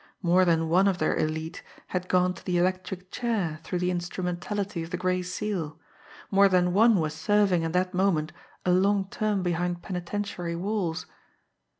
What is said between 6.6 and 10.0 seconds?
one was serving at that moment a long term behind